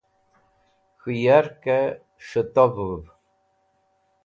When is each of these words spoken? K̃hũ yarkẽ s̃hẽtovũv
K̃hũ 0.99 1.13
yarkẽ 1.23 1.79
s̃hẽtovũv 2.25 3.03